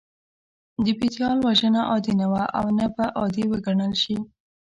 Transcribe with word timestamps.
د 0.83 0.87
پتيال 0.99 1.37
وژنه 1.47 1.81
عادي 1.89 2.13
نه 2.21 2.27
وه 2.31 2.43
او 2.59 2.65
نه 2.77 2.87
به 2.93 3.05
عادي 3.19 3.43
وګڼل 3.51 3.93
شي. 4.03 4.17